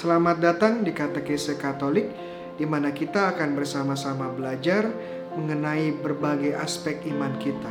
Selamat 0.00 0.40
datang 0.40 0.80
di 0.80 0.96
Katekese 0.96 1.60
Katolik, 1.60 2.08
di 2.56 2.64
mana 2.64 2.88
kita 2.88 3.36
akan 3.36 3.52
bersama-sama 3.52 4.32
belajar 4.32 4.88
mengenai 5.36 5.92
berbagai 5.92 6.56
aspek 6.56 7.04
iman 7.12 7.36
kita, 7.36 7.68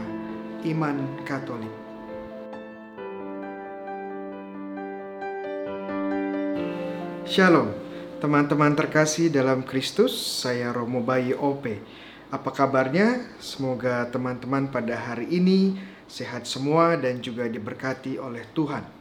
iman 0.70 1.26
Katolik. 1.26 1.74
Shalom, 7.26 7.74
teman-teman 8.22 8.78
terkasih 8.78 9.34
dalam 9.34 9.66
Kristus, 9.66 10.14
saya 10.14 10.70
Romo 10.70 11.02
Bayi 11.02 11.34
OP. 11.34 11.66
Apa 12.30 12.54
kabarnya? 12.54 13.26
Semoga 13.42 14.06
teman-teman 14.06 14.70
pada 14.70 14.94
hari 14.94 15.34
ini 15.34 15.82
sehat 16.06 16.46
semua 16.46 16.94
dan 16.94 17.26
juga 17.26 17.50
diberkati 17.50 18.22
oleh 18.22 18.46
Tuhan. 18.54 18.99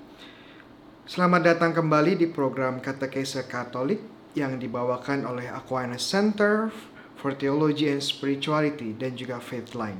Selamat 1.08 1.40
datang 1.40 1.72
kembali 1.72 2.20
di 2.20 2.28
program 2.28 2.84
Katekese 2.84 3.48
Katolik 3.48 3.96
yang 4.36 4.60
dibawakan 4.60 5.24
oleh 5.24 5.48
Aquinas 5.48 6.04
Center 6.04 6.68
for 7.16 7.32
Theology 7.32 7.88
and 7.88 8.04
Spirituality 8.04 8.92
dan 8.92 9.16
juga 9.16 9.40
Faithline. 9.40 9.96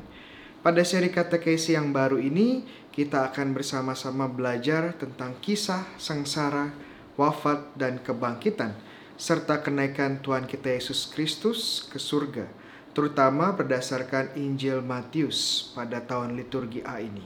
Pada 0.60 0.84
seri 0.84 1.08
katekese 1.08 1.80
yang 1.80 1.96
baru 1.96 2.20
ini, 2.20 2.68
kita 2.92 3.24
akan 3.32 3.56
bersama-sama 3.56 4.28
belajar 4.28 4.92
tentang 5.00 5.32
kisah 5.40 5.88
sengsara, 5.96 6.76
wafat, 7.16 7.72
dan 7.72 8.04
kebangkitan, 8.04 8.76
serta 9.16 9.64
kenaikan 9.64 10.20
Tuhan 10.20 10.44
kita 10.44 10.76
Yesus 10.76 11.08
Kristus 11.08 11.88
ke 11.88 11.96
surga 11.96 12.68
terutama 12.92 13.56
berdasarkan 13.56 14.36
Injil 14.36 14.84
Matius 14.84 15.72
pada 15.72 16.04
tahun 16.04 16.36
liturgi 16.36 16.84
A 16.84 17.00
ini. 17.00 17.24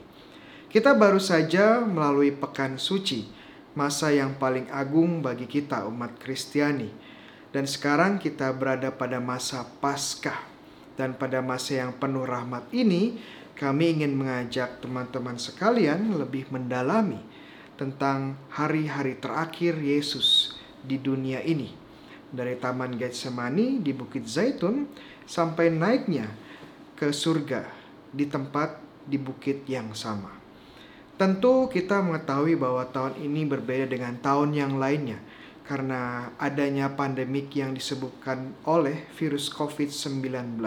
Kita 0.71 0.95
baru 0.95 1.19
saja 1.19 1.83
melalui 1.83 2.31
pekan 2.31 2.79
suci, 2.79 3.42
masa 3.73 4.13
yang 4.13 4.37
paling 4.37 4.69
agung 4.69 5.25
bagi 5.25 5.49
kita 5.49 5.89
umat 5.89 6.21
Kristiani. 6.21 6.93
Dan 7.53 7.69
sekarang 7.69 8.17
kita 8.17 8.53
berada 8.57 8.93
pada 8.93 9.21
masa 9.21 9.65
Paskah. 9.81 10.51
Dan 10.93 11.17
pada 11.17 11.41
masa 11.41 11.81
yang 11.81 11.97
penuh 11.97 12.25
rahmat 12.25 12.69
ini, 12.73 13.17
kami 13.57 13.97
ingin 13.97 14.13
mengajak 14.13 14.81
teman-teman 14.85 15.41
sekalian 15.41 16.17
lebih 16.17 16.49
mendalami 16.53 17.21
tentang 17.81 18.37
hari-hari 18.53 19.17
terakhir 19.17 19.81
Yesus 19.81 20.57
di 20.85 21.01
dunia 21.01 21.41
ini. 21.41 21.73
Dari 22.33 22.57
Taman 22.57 22.97
Getsemani 22.97 23.85
di 23.85 23.93
Bukit 23.93 24.25
Zaitun 24.25 24.89
sampai 25.29 25.69
naiknya 25.69 26.29
ke 26.97 27.13
surga 27.13 27.69
di 28.13 28.29
tempat 28.29 28.81
di 29.05 29.19
bukit 29.19 29.65
yang 29.67 29.93
sama. 29.93 30.42
Tentu 31.21 31.69
kita 31.69 32.01
mengetahui 32.01 32.57
bahwa 32.57 32.89
tahun 32.89 33.21
ini 33.21 33.45
berbeda 33.47 33.87
dengan 33.87 34.17
tahun 34.19 34.57
yang 34.57 34.81
lainnya 34.81 35.21
karena 35.63 36.33
adanya 36.37 36.93
pandemik 36.93 37.53
yang 37.55 37.77
disebutkan 37.77 38.57
oleh 38.67 39.07
virus 39.17 39.53
COVID-19. 39.53 40.59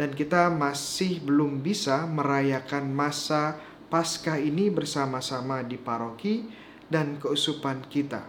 Dan 0.00 0.16
kita 0.16 0.48
masih 0.48 1.20
belum 1.20 1.60
bisa 1.60 2.08
merayakan 2.08 2.88
masa 2.88 3.60
Paskah 3.90 4.38
ini 4.38 4.70
bersama-sama 4.70 5.66
di 5.66 5.74
paroki 5.74 6.46
dan 6.86 7.18
keusupan 7.18 7.90
kita. 7.90 8.22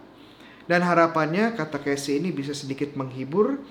Dan 0.66 0.82
harapannya 0.82 1.54
kata 1.54 1.78
kese 1.86 2.18
ini 2.18 2.34
bisa 2.34 2.58
sedikit 2.58 2.98
menghibur 2.98 3.62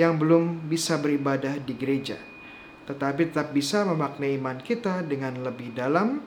yang 0.00 0.16
belum 0.16 0.64
bisa 0.64 0.96
beribadah 0.96 1.60
di 1.60 1.76
gereja, 1.76 2.16
tetapi 2.88 3.32
tetap 3.32 3.52
bisa 3.52 3.84
memaknai 3.84 4.40
iman 4.40 4.56
kita 4.64 5.04
dengan 5.04 5.44
lebih 5.44 5.76
dalam. 5.76 6.24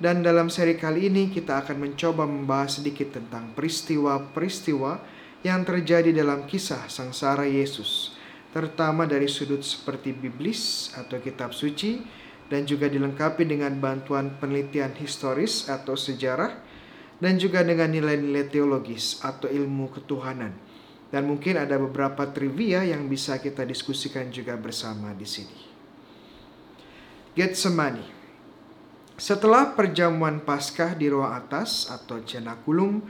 Dan 0.00 0.24
dalam 0.24 0.48
seri 0.48 0.80
kali 0.80 1.12
ini 1.12 1.28
kita 1.28 1.60
akan 1.60 1.76
mencoba 1.76 2.24
membahas 2.24 2.80
sedikit 2.80 3.20
tentang 3.20 3.52
peristiwa-peristiwa 3.52 4.96
yang 5.44 5.60
terjadi 5.60 6.08
dalam 6.16 6.48
kisah 6.48 6.88
sengsara 6.88 7.44
Yesus, 7.44 8.16
terutama 8.56 9.04
dari 9.04 9.28
sudut 9.28 9.60
seperti 9.60 10.16
biblis 10.16 10.92
atau 10.96 11.20
kitab 11.20 11.52
suci 11.52 12.00
dan 12.48 12.64
juga 12.64 12.88
dilengkapi 12.88 13.44
dengan 13.44 13.76
bantuan 13.76 14.40
penelitian 14.40 14.96
historis 14.96 15.68
atau 15.68 15.92
sejarah 15.92 16.56
dan 17.20 17.36
juga 17.36 17.60
dengan 17.60 17.92
nilai-nilai 17.92 18.48
teologis 18.48 19.20
atau 19.20 19.52
ilmu 19.52 19.92
ketuhanan 19.92 20.56
dan 21.10 21.26
mungkin 21.26 21.58
ada 21.58 21.74
beberapa 21.76 22.30
trivia 22.30 22.86
yang 22.86 23.10
bisa 23.10 23.36
kita 23.42 23.66
diskusikan 23.66 24.30
juga 24.30 24.54
bersama 24.54 25.10
di 25.10 25.26
sini. 25.26 25.58
Getsemani. 27.34 28.19
Setelah 29.20 29.76
perjamuan 29.76 30.40
Paskah 30.40 30.96
di 30.96 31.12
ruang 31.12 31.36
atas 31.36 31.92
atau 31.92 32.24
Cenakulum 32.24 33.04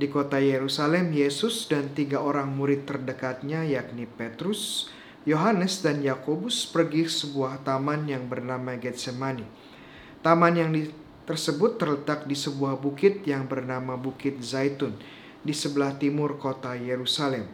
di 0.00 0.08
kota 0.08 0.40
Yerusalem, 0.40 1.12
Yesus 1.12 1.68
dan 1.68 1.92
tiga 1.92 2.24
orang 2.24 2.56
murid 2.56 2.88
terdekatnya 2.88 3.60
yakni 3.60 4.08
Petrus, 4.08 4.88
Yohanes 5.28 5.84
dan 5.84 6.00
Yakobus 6.00 6.64
pergi 6.64 7.04
ke 7.04 7.12
sebuah 7.12 7.68
taman 7.68 8.08
yang 8.08 8.32
bernama 8.32 8.80
Getsemani. 8.80 9.44
Taman 10.24 10.56
yang 10.56 10.72
tersebut 11.28 11.76
terletak 11.76 12.24
di 12.24 12.32
sebuah 12.32 12.80
bukit 12.80 13.20
yang 13.28 13.44
bernama 13.44 14.00
Bukit 14.00 14.40
Zaitun 14.40 14.96
di 15.44 15.52
sebelah 15.52 16.00
timur 16.00 16.40
kota 16.40 16.72
Yerusalem. 16.80 17.44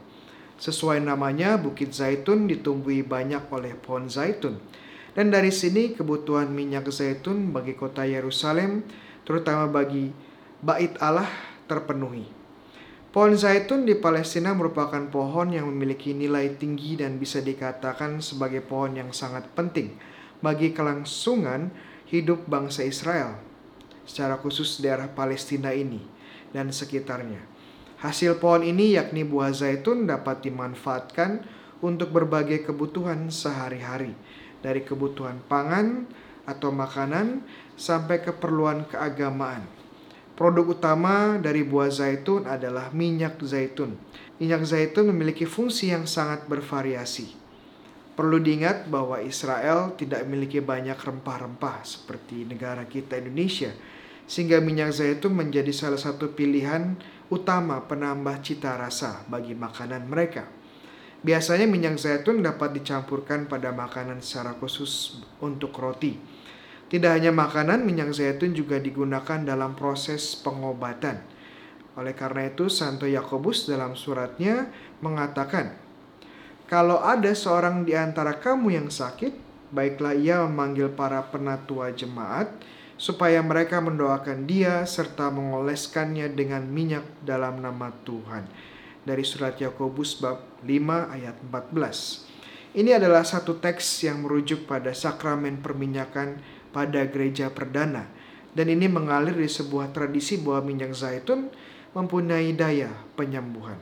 Sesuai 0.54 1.02
namanya, 1.02 1.58
Bukit 1.58 1.90
Zaitun 1.90 2.46
ditumbuhi 2.46 3.02
banyak 3.02 3.50
oleh 3.50 3.74
pohon 3.74 4.06
zaitun. 4.06 4.62
Dan 5.18 5.34
dari 5.34 5.50
sini 5.50 5.98
kebutuhan 5.98 6.46
minyak 6.54 6.86
zaitun 6.94 7.50
bagi 7.50 7.74
kota 7.74 8.06
Yerusalem, 8.06 8.86
terutama 9.26 9.66
bagi 9.66 10.14
bait 10.62 10.94
Allah, 11.02 11.26
terpenuhi. 11.66 12.22
Pohon 13.10 13.34
zaitun 13.34 13.82
di 13.82 13.98
Palestina 13.98 14.54
merupakan 14.54 15.02
pohon 15.10 15.50
yang 15.50 15.66
memiliki 15.66 16.14
nilai 16.14 16.54
tinggi 16.54 16.94
dan 16.94 17.18
bisa 17.18 17.42
dikatakan 17.42 18.22
sebagai 18.22 18.62
pohon 18.62 18.94
yang 18.94 19.10
sangat 19.10 19.42
penting 19.58 19.98
bagi 20.38 20.70
kelangsungan 20.70 21.74
hidup 22.06 22.46
bangsa 22.46 22.86
Israel, 22.86 23.42
secara 24.06 24.38
khusus 24.38 24.78
daerah 24.78 25.10
Palestina 25.10 25.74
ini 25.74 25.98
dan 26.54 26.70
sekitarnya. 26.70 27.42
Hasil 27.98 28.38
pohon 28.38 28.62
ini 28.62 28.94
yakni 28.94 29.26
buah 29.26 29.50
zaitun 29.50 30.06
dapat 30.06 30.46
dimanfaatkan 30.46 31.42
untuk 31.82 32.14
berbagai 32.14 32.62
kebutuhan 32.70 33.34
sehari-hari, 33.34 34.14
dari 34.64 34.82
kebutuhan 34.82 35.42
pangan 35.46 36.08
atau 36.48 36.72
makanan 36.72 37.44
sampai 37.76 38.24
keperluan 38.24 38.88
keagamaan. 38.88 39.62
Produk 40.38 40.70
utama 40.78 41.34
dari 41.42 41.66
buah 41.66 41.90
zaitun 41.90 42.46
adalah 42.46 42.94
minyak 42.94 43.42
zaitun. 43.42 43.98
Minyak 44.38 44.70
zaitun 44.70 45.10
memiliki 45.10 45.42
fungsi 45.42 45.90
yang 45.90 46.06
sangat 46.06 46.46
bervariasi. 46.46 47.34
Perlu 48.14 48.38
diingat 48.38 48.86
bahwa 48.86 49.18
Israel 49.22 49.94
tidak 49.98 50.26
memiliki 50.26 50.62
banyak 50.62 50.94
rempah-rempah 50.94 51.82
seperti 51.82 52.46
negara 52.46 52.86
kita 52.86 53.18
Indonesia, 53.18 53.70
sehingga 54.26 54.62
minyak 54.62 54.94
zaitun 54.94 55.34
menjadi 55.34 55.70
salah 55.74 55.98
satu 55.98 56.34
pilihan 56.34 56.98
utama 57.30 57.82
penambah 57.86 58.38
cita 58.42 58.78
rasa 58.78 59.26
bagi 59.26 59.58
makanan 59.58 60.06
mereka. 60.06 60.57
Biasanya 61.18 61.66
minyak 61.66 61.98
zaitun 61.98 62.46
dapat 62.46 62.78
dicampurkan 62.78 63.50
pada 63.50 63.74
makanan 63.74 64.22
secara 64.22 64.54
khusus 64.54 65.18
untuk 65.42 65.74
roti. 65.74 66.14
Tidak 66.88 67.10
hanya 67.10 67.34
makanan, 67.34 67.82
minyak 67.82 68.14
zaitun 68.14 68.54
juga 68.54 68.78
digunakan 68.78 69.42
dalam 69.42 69.74
proses 69.74 70.38
pengobatan. 70.38 71.20
Oleh 71.98 72.14
karena 72.14 72.46
itu, 72.46 72.70
Santo 72.70 73.04
Yakobus 73.04 73.66
dalam 73.66 73.98
suratnya 73.98 74.70
mengatakan, 75.02 75.74
"Kalau 76.70 77.02
ada 77.02 77.34
seorang 77.34 77.82
di 77.82 77.98
antara 77.98 78.38
kamu 78.38 78.78
yang 78.78 78.88
sakit, 78.88 79.34
baiklah 79.74 80.14
ia 80.14 80.46
memanggil 80.46 80.94
para 80.94 81.20
penatua 81.26 81.90
jemaat." 81.92 82.48
supaya 82.98 83.38
mereka 83.40 83.78
mendoakan 83.78 84.44
dia 84.44 84.82
serta 84.82 85.30
mengoleskannya 85.30 86.34
dengan 86.34 86.66
minyak 86.66 87.06
dalam 87.22 87.62
nama 87.62 87.94
Tuhan. 88.02 88.44
Dari 89.08 89.24
surat 89.24 89.56
Yakobus 89.56 90.20
bab 90.20 90.60
5 90.60 91.16
ayat 91.16 91.40
14. 91.48 92.76
Ini 92.76 93.00
adalah 93.00 93.24
satu 93.24 93.56
teks 93.56 94.04
yang 94.04 94.28
merujuk 94.28 94.68
pada 94.68 94.92
sakramen 94.92 95.64
perminyakan 95.64 96.36
pada 96.68 97.08
gereja 97.08 97.48
perdana 97.48 98.04
dan 98.52 98.68
ini 98.68 98.84
mengalir 98.84 99.32
di 99.32 99.48
sebuah 99.48 99.96
tradisi 99.96 100.36
bahwa 100.36 100.68
minyak 100.68 100.92
zaitun 100.92 101.48
mempunyai 101.96 102.52
daya 102.52 102.92
penyembuhan. 103.16 103.80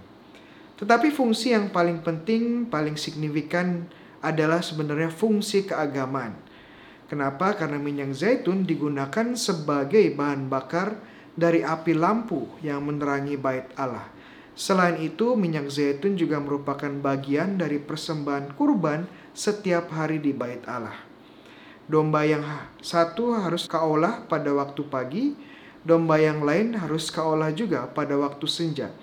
Tetapi 0.79 1.11
fungsi 1.11 1.51
yang 1.51 1.75
paling 1.75 2.07
penting, 2.07 2.71
paling 2.71 2.95
signifikan 2.95 3.91
adalah 4.23 4.63
sebenarnya 4.63 5.11
fungsi 5.11 5.67
keagamaan 5.67 6.47
Kenapa? 7.07 7.55
Karena 7.55 7.79
minyak 7.79 8.19
zaitun 8.19 8.67
digunakan 8.67 9.39
sebagai 9.39 10.11
bahan 10.19 10.51
bakar 10.51 10.99
dari 11.39 11.63
api 11.63 11.95
lampu 11.95 12.51
yang 12.67 12.83
menerangi 12.83 13.39
bait 13.39 13.71
Allah. 13.79 14.11
Selain 14.57 14.97
itu, 15.05 15.37
minyak 15.37 15.69
zaitun 15.69 16.17
juga 16.17 16.41
merupakan 16.41 16.89
bagian 16.89 17.61
dari 17.61 17.77
persembahan 17.77 18.57
kurban 18.57 19.05
setiap 19.37 19.93
hari 19.93 20.17
di 20.17 20.33
bait 20.33 20.65
Allah. 20.65 20.97
Domba 21.85 22.25
yang 22.25 22.41
satu 22.81 23.37
harus 23.37 23.69
kaolah 23.69 24.25
pada 24.25 24.49
waktu 24.57 24.81
pagi, 24.89 25.37
domba 25.85 26.17
yang 26.17 26.41
lain 26.41 26.73
harus 26.73 27.13
kaolah 27.13 27.53
juga 27.53 27.85
pada 27.93 28.17
waktu 28.17 28.49
senja. 28.49 28.97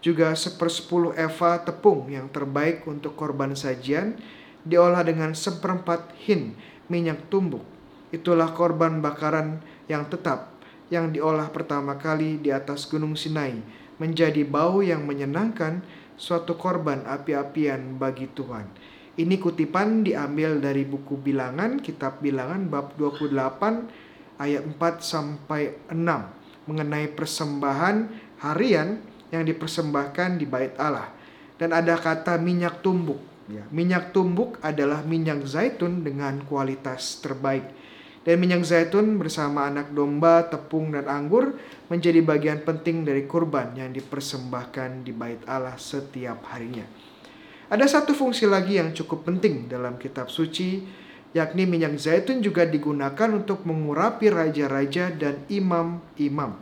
Juga 0.00 0.32
sepersepuluh 0.32 1.12
eva 1.20 1.60
tepung 1.60 2.08
yang 2.08 2.32
terbaik 2.32 2.88
untuk 2.88 3.12
korban 3.12 3.52
sajian 3.52 4.16
diolah 4.64 5.04
dengan 5.04 5.36
seperempat 5.36 6.16
hin 6.16 6.56
minyak 6.88 7.28
tumbuk. 7.28 7.62
Itulah 8.08 8.56
korban 8.56 9.04
bakaran 9.04 9.60
yang 9.84 10.08
tetap 10.08 10.48
yang 10.88 11.12
diolah 11.12 11.52
pertama 11.52 11.96
kali 12.00 12.40
di 12.40 12.48
atas 12.52 12.88
gunung 12.88 13.16
Sinai 13.16 13.83
menjadi 13.98 14.42
bau 14.42 14.82
yang 14.82 15.06
menyenangkan 15.06 15.82
suatu 16.14 16.54
korban 16.54 17.02
api-apian 17.06 17.98
bagi 17.98 18.30
Tuhan. 18.30 18.66
Ini 19.14 19.38
kutipan 19.38 20.02
diambil 20.02 20.58
dari 20.58 20.82
buku 20.82 21.14
Bilangan, 21.14 21.78
kitab 21.78 22.18
Bilangan 22.18 22.66
bab 22.66 22.98
28 22.98 23.30
ayat 24.42 24.62
4 24.66 24.74
sampai 24.98 25.78
6 25.86 26.66
mengenai 26.66 27.06
persembahan 27.14 27.96
harian 28.42 28.98
yang 29.30 29.46
dipersembahkan 29.46 30.42
di 30.42 30.46
bait 30.50 30.74
Allah. 30.82 31.14
Dan 31.54 31.70
ada 31.70 31.94
kata 31.94 32.42
minyak 32.42 32.82
tumbuk. 32.82 33.22
Ya, 33.46 33.62
minyak 33.70 34.10
tumbuk 34.10 34.58
adalah 34.64 35.04
minyak 35.06 35.46
zaitun 35.46 36.02
dengan 36.02 36.42
kualitas 36.48 37.22
terbaik. 37.22 37.70
Dan 38.24 38.40
minyak 38.40 38.64
zaitun 38.64 39.20
bersama 39.20 39.68
anak 39.68 39.92
domba, 39.92 40.48
tepung, 40.48 40.96
dan 40.96 41.04
anggur 41.12 41.60
menjadi 41.92 42.24
bagian 42.24 42.64
penting 42.64 43.04
dari 43.04 43.28
kurban 43.28 43.76
yang 43.76 43.92
dipersembahkan 43.92 45.04
di 45.04 45.12
bait 45.12 45.44
Allah 45.44 45.76
setiap 45.76 46.40
harinya. 46.48 46.88
Ada 47.68 48.00
satu 48.00 48.16
fungsi 48.16 48.48
lagi 48.48 48.80
yang 48.80 48.96
cukup 48.96 49.28
penting 49.28 49.68
dalam 49.68 50.00
kitab 50.00 50.32
suci, 50.32 50.80
yakni 51.36 51.68
minyak 51.68 52.00
zaitun 52.00 52.40
juga 52.40 52.64
digunakan 52.64 53.28
untuk 53.28 53.68
mengurapi 53.68 54.32
raja-raja 54.32 55.12
dan 55.12 55.44
imam-imam. 55.52 56.56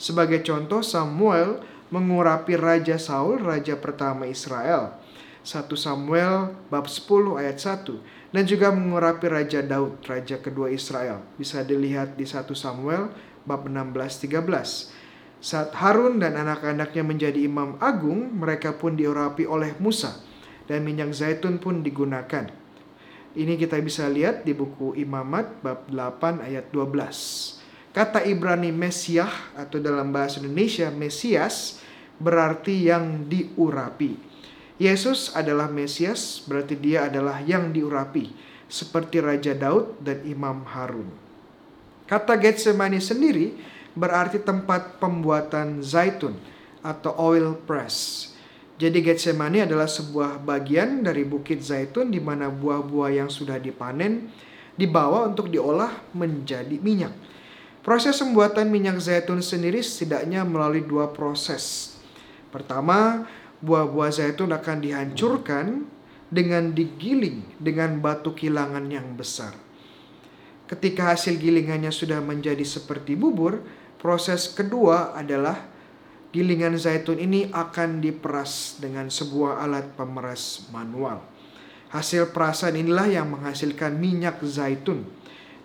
Sebagai 0.00 0.40
contoh, 0.40 0.80
Samuel 0.80 1.60
mengurapi 1.92 2.56
Raja 2.56 2.96
Saul, 2.96 3.44
raja 3.44 3.76
pertama 3.76 4.24
Israel. 4.24 4.96
1 5.42 5.66
Samuel 5.74 6.54
bab 6.70 6.86
10 6.86 7.42
ayat 7.42 7.58
1 7.58 8.32
dan 8.32 8.42
juga 8.46 8.70
mengurapi 8.70 9.26
Raja 9.26 9.60
Daud, 9.60 10.00
raja 10.06 10.38
kedua 10.38 10.70
Israel. 10.70 11.20
Bisa 11.34 11.66
dilihat 11.66 12.14
di 12.14 12.24
1 12.24 12.46
Samuel 12.54 13.10
bab 13.42 13.66
16 13.66 13.92
13. 13.92 15.42
Saat 15.42 15.74
Harun 15.74 16.22
dan 16.22 16.38
anak-anaknya 16.38 17.02
menjadi 17.02 17.42
imam 17.42 17.74
agung, 17.82 18.30
mereka 18.30 18.78
pun 18.78 18.94
diurapi 18.94 19.42
oleh 19.42 19.74
Musa 19.82 20.22
dan 20.70 20.86
minyak 20.86 21.10
zaitun 21.10 21.58
pun 21.58 21.82
digunakan. 21.82 22.46
Ini 23.32 23.58
kita 23.58 23.80
bisa 23.82 24.06
lihat 24.06 24.46
di 24.46 24.54
buku 24.54 24.94
Imamat 24.94 25.58
bab 25.64 25.90
8 25.90 26.46
ayat 26.46 26.70
12. 26.70 27.58
Kata 27.90 28.22
Ibrani 28.24 28.70
Mesiah 28.70 29.52
atau 29.58 29.82
dalam 29.82 30.14
bahasa 30.14 30.40
Indonesia 30.40 30.88
Mesias 30.94 31.82
berarti 32.22 32.88
yang 32.88 33.26
diurapi. 33.26 34.31
Yesus 34.80 35.32
adalah 35.36 35.68
Mesias, 35.68 36.40
berarti 36.44 36.78
dia 36.78 37.08
adalah 37.08 37.40
yang 37.44 37.72
diurapi, 37.72 38.32
seperti 38.72 39.20
Raja 39.20 39.52
Daud 39.52 40.00
dan 40.00 40.24
Imam 40.24 40.64
Harun. 40.64 41.08
Kata 42.08 42.36
Getsemani 42.36 43.00
sendiri 43.00 43.52
berarti 43.92 44.40
tempat 44.40 44.96
pembuatan 44.96 45.84
zaitun 45.84 46.36
atau 46.80 47.12
oil 47.20 47.56
press. 47.68 48.28
Jadi 48.80 49.04
Getsemani 49.04 49.62
adalah 49.62 49.86
sebuah 49.86 50.42
bagian 50.42 51.04
dari 51.04 51.22
bukit 51.22 51.62
zaitun 51.62 52.10
di 52.10 52.18
mana 52.18 52.48
buah-buah 52.50 53.22
yang 53.22 53.30
sudah 53.30 53.60
dipanen 53.60 54.32
dibawa 54.74 55.28
untuk 55.28 55.52
diolah 55.52 55.92
menjadi 56.16 56.80
minyak. 56.80 57.12
Proses 57.84 58.18
pembuatan 58.18 58.72
minyak 58.72 58.98
zaitun 58.98 59.44
sendiri 59.44 59.84
setidaknya 59.84 60.42
melalui 60.46 60.82
dua 60.82 61.10
proses. 61.10 61.94
Pertama, 62.50 63.26
buah-buah 63.62 64.10
zaitun 64.10 64.50
akan 64.50 64.82
dihancurkan 64.82 65.86
dengan 66.28 66.74
digiling 66.74 67.46
dengan 67.62 68.02
batu 68.02 68.34
kilangan 68.34 68.84
yang 68.90 69.14
besar. 69.14 69.54
Ketika 70.66 71.12
hasil 71.12 71.36
gilingannya 71.36 71.92
sudah 71.92 72.18
menjadi 72.24 72.64
seperti 72.64 73.12
bubur, 73.14 73.60
proses 74.00 74.48
kedua 74.48 75.12
adalah 75.12 75.68
gilingan 76.32 76.74
zaitun 76.80 77.20
ini 77.20 77.52
akan 77.52 78.00
diperas 78.00 78.80
dengan 78.80 79.12
sebuah 79.12 79.60
alat 79.60 79.92
pemeras 79.94 80.64
manual. 80.72 81.20
Hasil 81.92 82.32
perasan 82.32 82.80
inilah 82.80 83.04
yang 83.04 83.28
menghasilkan 83.28 84.00
minyak 84.00 84.40
zaitun. 84.40 85.04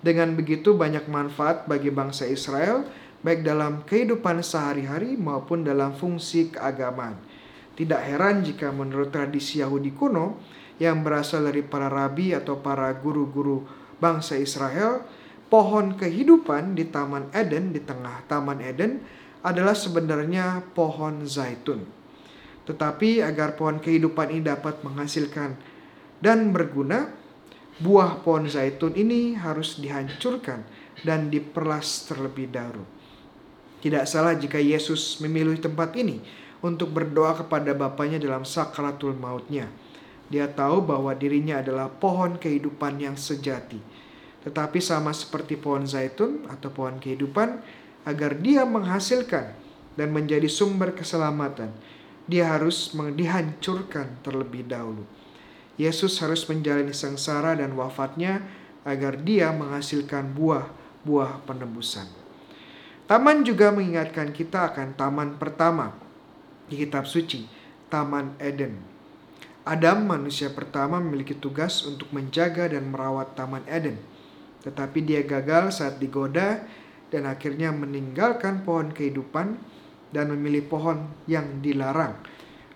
Dengan 0.04 0.36
begitu 0.36 0.76
banyak 0.76 1.08
manfaat 1.08 1.66
bagi 1.72 1.88
bangsa 1.88 2.28
Israel 2.28 2.84
baik 3.24 3.48
dalam 3.48 3.82
kehidupan 3.88 4.44
sehari-hari 4.44 5.16
maupun 5.16 5.64
dalam 5.64 5.96
fungsi 5.96 6.52
keagamaan. 6.54 7.16
Tidak 7.78 8.02
heran 8.02 8.42
jika 8.42 8.74
menurut 8.74 9.14
tradisi 9.14 9.62
Yahudi 9.62 9.94
kuno 9.94 10.42
yang 10.82 11.06
berasal 11.06 11.46
dari 11.46 11.62
para 11.62 11.86
rabi 11.94 12.34
atau 12.34 12.58
para 12.58 12.90
guru-guru 12.98 13.62
bangsa 14.02 14.34
Israel, 14.34 15.06
pohon 15.46 15.94
kehidupan 15.94 16.74
di 16.74 16.90
Taman 16.90 17.30
Eden, 17.38 17.78
di 17.78 17.82
tengah 17.86 18.26
Taman 18.26 18.66
Eden, 18.66 19.06
adalah 19.46 19.78
sebenarnya 19.78 20.66
pohon 20.74 21.22
zaitun. 21.30 21.86
Tetapi 22.66 23.22
agar 23.22 23.54
pohon 23.54 23.78
kehidupan 23.78 24.34
ini 24.34 24.44
dapat 24.44 24.82
menghasilkan 24.82 25.54
dan 26.18 26.50
berguna, 26.50 27.14
buah 27.78 28.26
pohon 28.26 28.50
zaitun 28.50 28.98
ini 28.98 29.38
harus 29.38 29.78
dihancurkan 29.78 30.66
dan 31.06 31.30
diperlas 31.30 32.10
terlebih 32.10 32.50
dahulu. 32.50 32.84
Tidak 33.78 34.04
salah 34.10 34.34
jika 34.34 34.58
Yesus 34.58 35.22
memilih 35.22 35.62
tempat 35.62 35.94
ini 35.94 36.26
untuk 36.62 36.94
berdoa 36.94 37.38
kepada 37.38 37.74
Bapaknya 37.78 38.18
dalam 38.18 38.42
sakratul 38.42 39.14
mautnya. 39.14 39.70
Dia 40.28 40.50
tahu 40.52 40.84
bahwa 40.84 41.16
dirinya 41.16 41.64
adalah 41.64 41.88
pohon 41.88 42.36
kehidupan 42.36 43.00
yang 43.00 43.16
sejati. 43.16 43.80
Tetapi 44.44 44.80
sama 44.84 45.16
seperti 45.16 45.56
pohon 45.56 45.88
zaitun 45.88 46.48
atau 46.52 46.72
pohon 46.72 47.00
kehidupan, 47.00 47.60
agar 48.08 48.40
dia 48.40 48.64
menghasilkan 48.64 49.52
dan 50.00 50.10
menjadi 50.16 50.48
sumber 50.48 50.96
keselamatan, 50.96 51.72
dia 52.28 52.48
harus 52.56 52.96
dihancurkan 52.96 54.20
terlebih 54.24 54.68
dahulu. 54.68 55.04
Yesus 55.76 56.20
harus 56.24 56.44
menjalani 56.50 56.92
sengsara 56.92 57.56
dan 57.56 57.76
wafatnya 57.76 58.44
agar 58.88 59.20
dia 59.20 59.52
menghasilkan 59.52 60.32
buah-buah 60.34 61.44
penebusan. 61.44 62.08
Taman 63.08 63.48
juga 63.48 63.72
mengingatkan 63.72 64.36
kita 64.36 64.74
akan 64.74 64.96
taman 64.96 65.40
pertama 65.40 66.07
di 66.68 66.76
kitab 66.84 67.08
suci, 67.08 67.48
Taman 67.88 68.36
Eden. 68.40 68.78
Adam, 69.68 70.08
manusia 70.08 70.48
pertama, 70.52 71.00
memiliki 71.04 71.36
tugas 71.36 71.84
untuk 71.84 72.12
menjaga 72.16 72.72
dan 72.72 72.88
merawat 72.88 73.36
Taman 73.36 73.68
Eden. 73.68 74.00
Tetapi 74.64 75.00
dia 75.04 75.24
gagal 75.24 75.80
saat 75.80 76.00
digoda 76.00 76.64
dan 77.12 77.28
akhirnya 77.28 77.72
meninggalkan 77.72 78.64
pohon 78.64 78.92
kehidupan 78.92 79.60
dan 80.12 80.32
memilih 80.32 80.68
pohon 80.68 81.08
yang 81.28 81.60
dilarang 81.60 82.16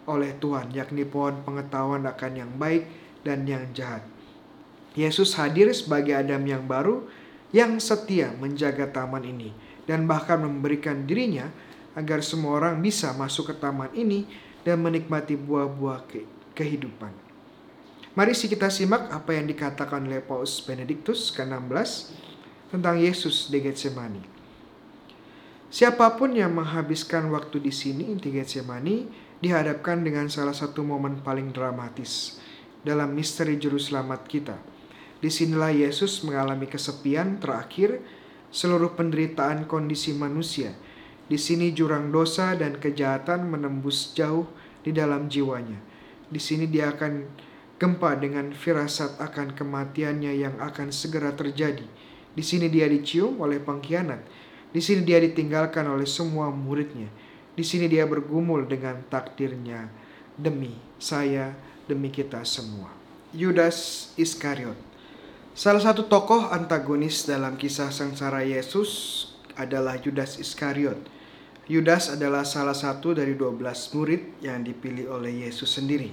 oleh 0.08 0.36
Tuhan, 0.40 0.76
yakni 0.76 1.08
pohon 1.08 1.44
pengetahuan 1.48 2.04
akan 2.04 2.32
yang 2.36 2.52
baik 2.60 2.88
dan 3.24 3.48
yang 3.48 3.70
jahat. 3.72 4.04
Yesus 4.92 5.40
hadir 5.40 5.72
sebagai 5.72 6.12
Adam 6.12 6.44
yang 6.44 6.68
baru 6.68 7.08
yang 7.56 7.80
setia 7.80 8.36
menjaga 8.40 8.92
taman 8.92 9.24
ini 9.24 9.56
dan 9.88 10.04
bahkan 10.04 10.44
memberikan 10.44 11.08
dirinya 11.08 11.48
agar 11.98 12.24
semua 12.24 12.58
orang 12.60 12.80
bisa 12.80 13.12
masuk 13.16 13.52
ke 13.52 13.56
taman 13.60 13.92
ini 13.92 14.28
dan 14.64 14.80
menikmati 14.80 15.36
buah-buah 15.36 16.08
ke 16.08 16.24
kehidupan. 16.54 17.12
Mari 18.12 18.36
kita 18.36 18.68
simak 18.68 19.08
apa 19.08 19.40
yang 19.40 19.48
dikatakan 19.48 20.04
oleh 20.04 20.20
Paus 20.20 20.60
Benedictus 20.60 21.32
ke-16 21.32 22.12
tentang 22.68 23.00
Yesus 23.00 23.48
di 23.48 23.64
Getsemani. 23.64 24.24
Siapa 25.72 26.20
pun 26.20 26.36
yang 26.36 26.52
menghabiskan 26.52 27.32
waktu 27.32 27.64
di 27.64 27.72
sini 27.72 28.20
di 28.20 28.36
Getsemani 28.36 29.08
dihadapkan 29.40 30.04
dengan 30.04 30.28
salah 30.28 30.52
satu 30.52 30.84
momen 30.84 31.24
paling 31.24 31.56
dramatis 31.56 32.44
dalam 32.84 33.16
misteri 33.16 33.56
juru 33.56 33.80
selamat 33.80 34.22
kita. 34.28 34.60
Di 35.24 35.32
sinilah 35.32 35.72
Yesus 35.72 36.20
mengalami 36.28 36.68
kesepian 36.68 37.40
terakhir 37.40 38.04
seluruh 38.52 38.92
penderitaan 39.00 39.64
kondisi 39.72 40.12
manusia. 40.12 40.76
Di 41.32 41.40
sini 41.40 41.72
jurang 41.72 42.12
dosa 42.12 42.60
dan 42.60 42.76
kejahatan 42.76 43.48
menembus 43.48 44.12
jauh 44.12 44.44
di 44.84 44.92
dalam 44.92 45.32
jiwanya. 45.32 45.80
Di 46.28 46.44
sini 46.44 46.68
dia 46.68 46.92
akan 46.92 47.24
gempa 47.80 48.20
dengan 48.20 48.52
firasat 48.52 49.16
akan 49.16 49.56
kematiannya 49.56 50.36
yang 50.36 50.60
akan 50.60 50.92
segera 50.92 51.32
terjadi. 51.32 51.88
Di 52.36 52.44
sini 52.44 52.68
dia 52.68 52.92
dicium 52.92 53.40
oleh 53.40 53.64
pengkhianat. 53.64 54.20
Di 54.76 54.84
sini 54.84 55.08
dia 55.08 55.24
ditinggalkan 55.24 55.88
oleh 55.88 56.04
semua 56.04 56.52
muridnya. 56.52 57.08
Di 57.56 57.64
sini 57.64 57.88
dia 57.88 58.04
bergumul 58.04 58.68
dengan 58.68 59.00
takdirnya 59.08 59.88
demi 60.36 60.76
saya, 61.00 61.56
demi 61.88 62.12
kita 62.12 62.44
semua. 62.44 62.92
Yudas 63.32 64.12
Iskariot 64.20 64.76
Salah 65.56 65.80
satu 65.80 66.12
tokoh 66.12 66.52
antagonis 66.52 67.24
dalam 67.24 67.56
kisah 67.56 67.88
sengsara 67.88 68.44
Yesus 68.44 69.32
adalah 69.56 69.96
Yudas 69.96 70.36
Iskariot. 70.36 71.21
Yudas 71.72 72.12
adalah 72.12 72.44
salah 72.44 72.76
satu 72.76 73.16
dari 73.16 73.32
12 73.32 73.56
murid 73.96 74.44
yang 74.44 74.60
dipilih 74.60 75.08
oleh 75.08 75.48
Yesus 75.48 75.80
sendiri. 75.80 76.12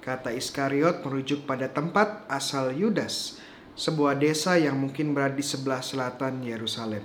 Kata 0.00 0.32
Iskariot 0.32 1.04
merujuk 1.04 1.44
pada 1.44 1.68
tempat 1.68 2.24
asal 2.32 2.72
Yudas, 2.72 3.36
sebuah 3.76 4.16
desa 4.16 4.56
yang 4.56 4.80
mungkin 4.80 5.12
berada 5.12 5.36
di 5.36 5.44
sebelah 5.44 5.84
selatan 5.84 6.40
Yerusalem. 6.40 7.04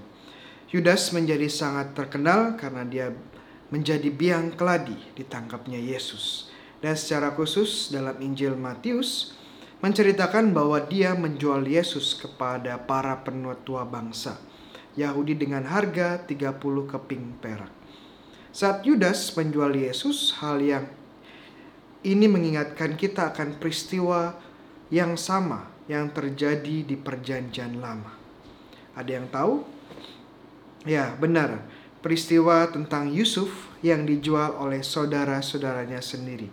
Yudas 0.72 1.12
menjadi 1.12 1.52
sangat 1.52 1.92
terkenal 1.92 2.56
karena 2.56 2.88
dia 2.88 3.12
menjadi 3.76 4.08
biang 4.08 4.56
keladi 4.56 4.96
ditangkapnya 5.20 5.84
Yesus. 5.84 6.48
Dan 6.80 6.96
secara 6.96 7.36
khusus 7.36 7.92
dalam 7.92 8.16
Injil 8.24 8.56
Matius 8.56 9.36
menceritakan 9.84 10.56
bahwa 10.56 10.80
dia 10.88 11.12
menjual 11.12 11.68
Yesus 11.68 12.16
kepada 12.16 12.80
para 12.88 13.20
penutua 13.20 13.84
bangsa 13.84 14.40
Yahudi 14.96 15.36
dengan 15.36 15.68
harga 15.68 16.24
30 16.24 16.56
keping 16.88 17.36
perak. 17.44 17.81
Saat 18.52 18.84
Yudas 18.84 19.32
menjual 19.40 19.72
Yesus, 19.72 20.36
hal 20.44 20.60
yang 20.60 20.84
ini 22.04 22.28
mengingatkan 22.28 23.00
kita 23.00 23.32
akan 23.32 23.56
peristiwa 23.56 24.36
yang 24.92 25.16
sama 25.16 25.72
yang 25.88 26.12
terjadi 26.12 26.84
di 26.84 27.00
Perjanjian 27.00 27.80
Lama. 27.80 28.12
Ada 28.92 29.12
yang 29.24 29.32
tahu? 29.32 29.64
Ya, 30.84 31.16
benar. 31.16 31.64
Peristiwa 32.04 32.68
tentang 32.68 33.08
Yusuf 33.08 33.72
yang 33.80 34.04
dijual 34.04 34.52
oleh 34.60 34.84
saudara-saudaranya 34.84 36.04
sendiri. 36.04 36.52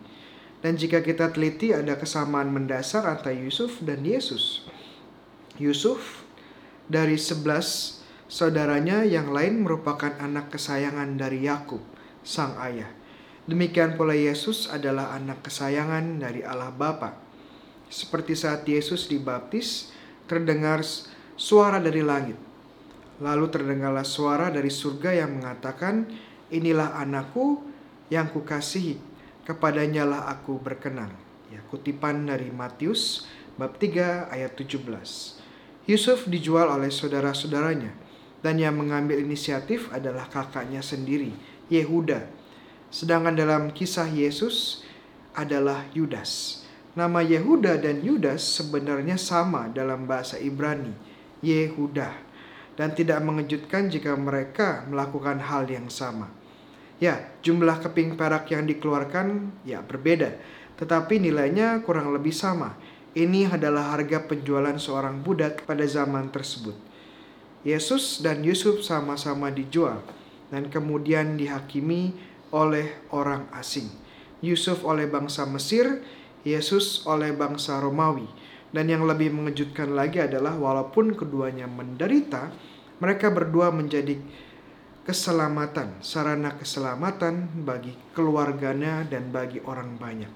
Dan 0.62 0.78
jika 0.78 1.02
kita 1.02 1.34
teliti 1.34 1.74
ada 1.74 1.98
kesamaan 1.98 2.54
mendasar 2.54 3.10
antara 3.10 3.34
Yusuf 3.34 3.82
dan 3.82 4.06
Yesus. 4.06 4.70
Yusuf 5.58 6.22
dari 6.86 7.18
sebelas 7.18 7.97
saudaranya 8.28 9.08
yang 9.08 9.32
lain 9.32 9.64
merupakan 9.64 10.12
anak 10.20 10.52
kesayangan 10.52 11.16
dari 11.16 11.48
Yakub, 11.48 11.80
sang 12.20 12.54
ayah. 12.60 12.92
Demikian 13.48 13.96
pula 13.96 14.12
Yesus 14.12 14.68
adalah 14.68 15.16
anak 15.16 15.48
kesayangan 15.48 16.20
dari 16.20 16.44
Allah 16.44 16.68
Bapa. 16.68 17.16
Seperti 17.88 18.36
saat 18.36 18.68
Yesus 18.68 19.08
dibaptis, 19.08 19.88
terdengar 20.28 20.84
suara 21.40 21.80
dari 21.80 22.04
langit. 22.04 22.36
Lalu 23.24 23.48
terdengarlah 23.48 24.04
suara 24.04 24.52
dari 24.52 24.68
surga 24.68 25.24
yang 25.24 25.40
mengatakan, 25.40 26.04
Inilah 26.48 26.96
anakku 26.96 27.60
yang 28.08 28.32
kukasihi, 28.32 28.96
kepadanya 29.44 30.08
lah 30.08 30.22
aku 30.32 30.56
berkenan. 30.60 31.12
Ya, 31.48 31.60
kutipan 31.68 32.24
dari 32.28 32.48
Matius 32.52 33.28
bab 33.56 33.76
3 33.76 34.32
ayat 34.32 34.56
17. 34.56 34.80
Yusuf 35.88 36.28
dijual 36.28 36.68
oleh 36.68 36.92
saudara-saudaranya 36.92 38.07
dan 38.42 38.58
yang 38.58 38.78
mengambil 38.78 39.18
inisiatif 39.18 39.90
adalah 39.90 40.30
kakaknya 40.30 40.78
sendiri, 40.78 41.34
Yehuda. 41.66 42.30
Sedangkan 42.88 43.34
dalam 43.34 43.74
kisah 43.74 44.08
Yesus 44.08 44.86
adalah 45.34 45.84
Yudas. 45.92 46.64
Nama 46.96 47.22
Yehuda 47.22 47.78
dan 47.78 48.02
Yudas 48.02 48.42
sebenarnya 48.42 49.20
sama 49.20 49.70
dalam 49.70 50.08
bahasa 50.08 50.40
Ibrani, 50.40 50.94
Yehuda. 51.44 52.26
Dan 52.78 52.94
tidak 52.94 53.18
mengejutkan 53.26 53.90
jika 53.90 54.14
mereka 54.14 54.86
melakukan 54.86 55.42
hal 55.42 55.66
yang 55.66 55.90
sama. 55.90 56.30
Ya, 57.02 57.30
jumlah 57.42 57.82
keping 57.82 58.18
perak 58.18 58.50
yang 58.50 58.66
dikeluarkan 58.66 59.54
ya 59.62 59.82
berbeda, 59.82 60.34
tetapi 60.78 61.18
nilainya 61.22 61.82
kurang 61.82 62.10
lebih 62.14 62.34
sama. 62.34 62.74
Ini 63.18 63.50
adalah 63.50 63.98
harga 63.98 64.22
penjualan 64.26 64.74
seorang 64.78 65.22
budak 65.22 65.66
pada 65.66 65.82
zaman 65.86 66.30
tersebut. 66.30 66.87
Yesus 67.66 68.22
dan 68.22 68.46
Yusuf 68.46 68.86
sama-sama 68.86 69.50
dijual 69.50 69.98
dan 70.48 70.70
kemudian 70.70 71.34
dihakimi 71.34 72.14
oleh 72.54 73.02
orang 73.12 73.50
asing. 73.56 73.90
Yusuf 74.38 74.86
oleh 74.86 75.10
bangsa 75.10 75.44
Mesir, 75.50 76.00
Yesus 76.46 77.02
oleh 77.04 77.34
bangsa 77.34 77.82
Romawi. 77.82 78.26
Dan 78.68 78.92
yang 78.92 79.08
lebih 79.08 79.32
mengejutkan 79.32 79.96
lagi 79.96 80.20
adalah 80.20 80.52
walaupun 80.52 81.16
keduanya 81.16 81.64
menderita, 81.64 82.52
mereka 83.00 83.32
berdua 83.32 83.72
menjadi 83.72 84.20
keselamatan, 85.08 86.04
sarana 86.04 86.52
keselamatan 86.52 87.64
bagi 87.64 87.96
keluarganya 88.12 89.08
dan 89.08 89.32
bagi 89.32 89.64
orang 89.64 89.96
banyak. 89.96 90.28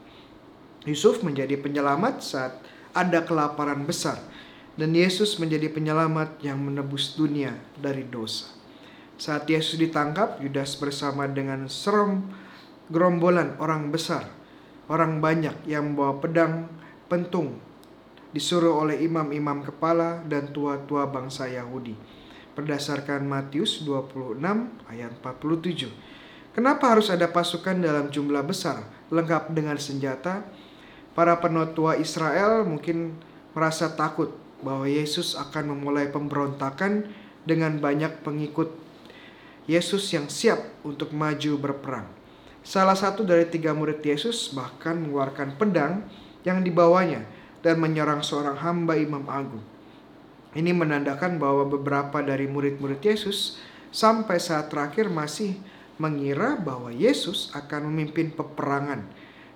Yusuf 0.88 1.21
menjadi 1.21 1.61
penyelamat 1.61 2.25
saat 2.25 2.57
ada 2.97 3.21
kelaparan 3.23 3.85
besar 3.85 4.19
dan 4.76 4.97
Yesus 4.97 5.37
menjadi 5.37 5.69
penyelamat 5.69 6.41
yang 6.41 6.57
menebus 6.57 7.12
dunia 7.12 7.52
dari 7.76 8.09
dosa. 8.09 8.49
Saat 9.21 9.47
Yesus 9.47 9.76
ditangkap, 9.76 10.41
Yudas 10.41 10.75
bersama 10.81 11.29
dengan 11.29 11.69
serem 11.69 12.33
gerombolan 12.88 13.55
orang 13.61 13.93
besar, 13.93 14.26
orang 14.88 15.21
banyak 15.21 15.55
yang 15.69 15.93
membawa 15.93 16.19
pedang 16.19 16.67
pentung, 17.07 17.61
disuruh 18.33 18.81
oleh 18.81 19.05
imam-imam 19.05 19.61
kepala 19.61 20.25
dan 20.25 20.50
tua-tua 20.50 21.07
bangsa 21.07 21.47
Yahudi. 21.47 21.95
Berdasarkan 22.52 23.25
Matius 23.25 23.85
26 23.85 24.41
ayat 24.88 25.12
47. 25.21 25.88
Kenapa 26.52 26.93
harus 26.93 27.09
ada 27.09 27.29
pasukan 27.33 27.81
dalam 27.81 28.12
jumlah 28.12 28.45
besar, 28.45 28.85
lengkap 29.09 29.57
dengan 29.57 29.76
senjata? 29.81 30.45
Para 31.12 31.37
penutua 31.41 31.97
Israel 31.97 32.64
mungkin 32.64 33.17
merasa 33.57 33.88
takut 33.93 34.33
bahwa 34.62 34.87
Yesus 34.87 35.35
akan 35.35 35.76
memulai 35.76 36.09
pemberontakan 36.09 37.11
dengan 37.42 37.78
banyak 37.83 38.23
pengikut 38.23 38.71
Yesus 39.66 40.11
yang 40.11 40.26
siap 40.26 40.59
untuk 40.83 41.14
maju 41.14 41.52
berperang. 41.59 42.07
Salah 42.62 42.95
satu 42.95 43.26
dari 43.26 43.47
tiga 43.47 43.75
murid 43.75 44.02
Yesus 44.02 44.54
bahkan 44.54 44.99
mengeluarkan 44.99 45.59
pedang 45.59 46.07
yang 46.47 46.62
dibawanya 46.62 47.26
dan 47.62 47.78
menyerang 47.78 48.23
seorang 48.23 48.59
hamba 48.59 48.99
imam 48.99 49.26
agung. 49.26 49.62
Ini 50.52 50.71
menandakan 50.71 51.38
bahwa 51.42 51.66
beberapa 51.66 52.23
dari 52.23 52.47
murid-murid 52.47 53.02
Yesus 53.02 53.59
sampai 53.90 54.38
saat 54.38 54.71
terakhir 54.71 55.09
masih 55.11 55.59
mengira 55.97 56.59
bahwa 56.59 56.90
Yesus 56.90 57.50
akan 57.54 57.88
memimpin 57.90 58.35
peperangan 58.35 59.07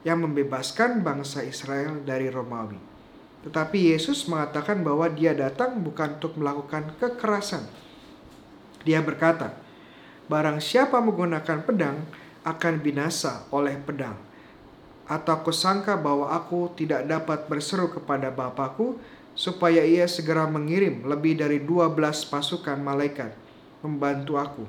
yang 0.07 0.23
membebaskan 0.23 1.03
bangsa 1.03 1.43
Israel 1.43 1.99
dari 2.07 2.31
Romawi. 2.31 2.96
Tetapi 3.45 3.93
Yesus 3.93 4.25
mengatakan 4.31 4.81
bahwa 4.81 5.07
dia 5.12 5.37
datang 5.37 5.83
bukan 5.83 6.16
untuk 6.16 6.38
melakukan 6.40 6.97
kekerasan. 6.97 7.66
Dia 8.87 9.02
berkata, 9.02 9.52
barang 10.31 10.62
siapa 10.62 11.02
menggunakan 11.02 11.66
pedang 11.66 12.00
akan 12.47 12.75
binasa 12.78 13.43
oleh 13.50 13.75
pedang. 13.83 14.14
Atau 15.07 15.38
aku 15.38 15.55
sangka 15.55 15.95
bahwa 15.95 16.31
aku 16.35 16.75
tidak 16.75 17.07
dapat 17.07 17.47
berseru 17.47 17.90
kepada 17.90 18.31
Bapakku 18.31 18.99
supaya 19.37 19.85
ia 19.85 20.09
segera 20.11 20.49
mengirim 20.49 21.07
lebih 21.07 21.38
dari 21.38 21.62
12 21.62 21.95
pasukan 22.26 22.78
malaikat 22.81 23.31
membantu 23.85 24.35
aku. 24.40 24.64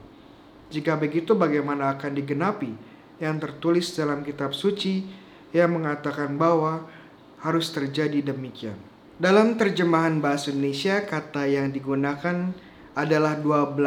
Jika 0.67 0.99
begitu 0.99 1.33
bagaimana 1.33 1.95
akan 1.95 2.11
digenapi 2.13 2.75
yang 3.17 3.39
tertulis 3.41 3.95
dalam 3.95 4.21
kitab 4.21 4.51
suci 4.53 5.07
yang 5.55 5.73
mengatakan 5.73 6.35
bahwa 6.35 6.85
harus 7.41 7.69
terjadi 7.69 8.33
demikian. 8.33 8.77
Dalam 9.17 9.57
terjemahan 9.57 10.21
bahasa 10.21 10.53
Indonesia, 10.53 11.01
kata 11.01 11.49
yang 11.49 11.73
digunakan 11.73 12.53
adalah 12.93 13.37
12 13.37 13.77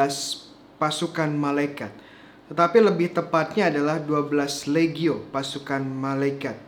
pasukan 0.78 1.30
malaikat. 1.34 1.94
Tetapi 2.50 2.78
lebih 2.82 3.14
tepatnya 3.14 3.70
adalah 3.70 4.02
12 4.02 4.66
legio 4.74 5.22
pasukan 5.30 5.86
malaikat. 5.86 6.58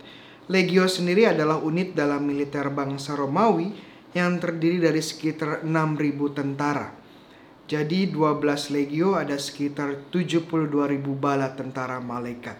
Legio 0.46 0.86
sendiri 0.86 1.26
adalah 1.26 1.58
unit 1.58 1.94
dalam 1.98 2.22
militer 2.22 2.70
bangsa 2.70 3.18
Romawi 3.18 3.74
yang 4.14 4.38
terdiri 4.38 4.78
dari 4.78 5.02
sekitar 5.02 5.66
6.000 5.66 6.38
tentara. 6.38 6.94
Jadi 7.66 8.10
12 8.10 8.74
legio 8.74 9.18
ada 9.18 9.34
sekitar 9.38 10.12
72.000 10.12 10.70
bala 11.18 11.50
tentara 11.56 11.98
malaikat. 11.98 12.58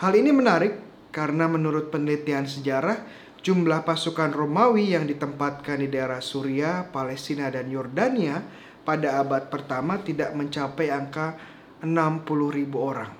Hal 0.00 0.12
ini 0.16 0.30
menarik 0.32 0.76
karena 1.08 1.48
menurut 1.48 1.88
penelitian 1.88 2.44
sejarah 2.44 3.25
jumlah 3.46 3.86
pasukan 3.86 4.34
Romawi 4.34 4.98
yang 4.98 5.06
ditempatkan 5.06 5.78
di 5.78 5.86
daerah 5.86 6.18
Suria, 6.18 6.82
Palestina, 6.90 7.46
dan 7.46 7.70
Yordania 7.70 8.42
pada 8.82 9.22
abad 9.22 9.46
pertama 9.46 10.02
tidak 10.02 10.34
mencapai 10.34 10.90
angka 10.90 11.38
60 11.78 12.26
ribu 12.50 12.82
orang. 12.82 13.14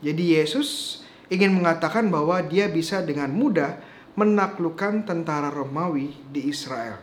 Jadi 0.00 0.40
Yesus 0.40 1.00
ingin 1.28 1.52
mengatakan 1.52 2.08
bahwa 2.08 2.40
dia 2.40 2.72
bisa 2.72 3.04
dengan 3.04 3.28
mudah 3.36 3.76
menaklukkan 4.16 5.04
tentara 5.04 5.52
Romawi 5.52 6.16
di 6.32 6.48
Israel. 6.48 6.96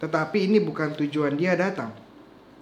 Tetapi 0.00 0.48
ini 0.48 0.56
bukan 0.56 0.96
tujuan 0.96 1.36
dia 1.36 1.52
datang. 1.52 1.92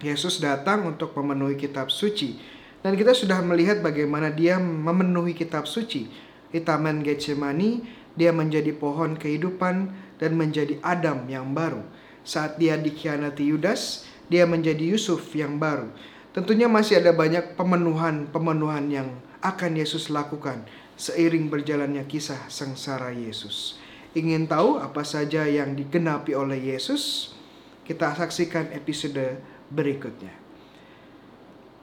Yesus 0.03 0.43
datang 0.43 0.83
untuk 0.83 1.15
memenuhi 1.15 1.55
kitab 1.55 1.87
suci. 1.87 2.35
Dan 2.83 2.99
kita 2.99 3.15
sudah 3.15 3.39
melihat 3.39 3.79
bagaimana 3.79 4.35
dia 4.35 4.59
memenuhi 4.59 5.31
kitab 5.31 5.63
suci. 5.63 6.11
Di 6.51 6.59
Taman 6.59 7.03
Getsemani, 7.03 8.03
dia 8.15 8.31
menjadi 8.31 8.71
pohon 8.75 9.19
kehidupan 9.19 9.91
dan 10.19 10.31
menjadi 10.39 10.79
Adam 10.83 11.27
yang 11.27 11.51
baru. 11.51 11.83
Saat 12.25 12.57
dia 12.57 12.79
dikhianati 12.79 13.45
Yudas, 13.45 14.07
dia 14.31 14.49
menjadi 14.49 14.81
Yusuf 14.81 15.21
yang 15.37 15.61
baru. 15.61 15.91
Tentunya 16.33 16.67
masih 16.67 16.99
ada 16.99 17.15
banyak 17.15 17.55
pemenuhan-pemenuhan 17.55 18.85
yang 18.91 19.07
akan 19.39 19.77
Yesus 19.77 20.09
lakukan 20.09 20.65
seiring 20.95 21.51
berjalannya 21.51 22.03
kisah 22.07 22.47
sengsara 22.47 23.11
Yesus. 23.11 23.77
Ingin 24.15 24.47
tahu 24.47 24.79
apa 24.79 25.03
saja 25.03 25.43
yang 25.43 25.75
digenapi 25.75 26.31
oleh 26.33 26.71
Yesus? 26.71 27.35
Kita 27.83 28.15
saksikan 28.15 28.71
episode 28.71 29.43
berikutnya. 29.69 30.31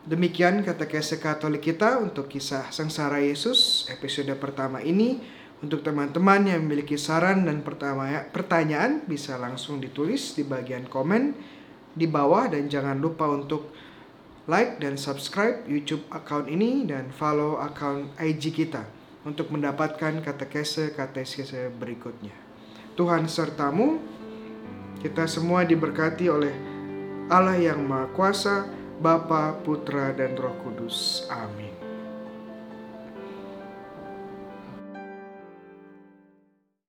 Demikian 0.03 0.67
kata 0.67 0.91
kisah 0.91 1.23
Katolik 1.23 1.63
kita 1.63 2.03
untuk 2.03 2.27
kisah 2.27 2.67
sengsara 2.75 3.23
Yesus 3.23 3.87
episode 3.87 4.35
pertama 4.41 4.83
ini. 4.83 5.23
Untuk 5.63 5.87
teman-teman 5.87 6.43
yang 6.43 6.67
memiliki 6.67 6.99
saran 6.99 7.47
dan 7.47 7.63
pertanyaan 8.35 9.07
bisa 9.07 9.39
langsung 9.39 9.79
ditulis 9.79 10.35
di 10.35 10.43
bagian 10.43 10.91
komen 10.91 11.39
di 11.95 12.11
bawah 12.11 12.51
dan 12.51 12.67
jangan 12.67 12.99
lupa 12.99 13.31
untuk 13.31 13.71
like 14.51 14.83
dan 14.83 14.99
subscribe 14.99 15.63
YouTube 15.71 16.03
account 16.11 16.51
ini 16.51 16.83
dan 16.83 17.15
follow 17.15 17.63
account 17.63 18.11
IG 18.19 18.51
kita 18.51 18.83
untuk 19.23 19.55
mendapatkan 19.55 20.19
katekese 20.19 20.99
katekese 20.99 21.71
berikutnya. 21.79 22.35
Tuhan 22.99 23.31
sertamu, 23.31 24.03
kita 24.99 25.31
semua 25.31 25.63
diberkati 25.63 26.27
oleh 26.27 26.55
Allah 27.31 27.57
yang 27.57 27.87
Maha 27.87 28.11
Kuasa, 28.13 28.67
Bapa, 28.99 29.63
Putra, 29.63 30.11
dan 30.13 30.35
Roh 30.35 30.59
Kudus. 30.61 31.25
Amin. 31.31 31.72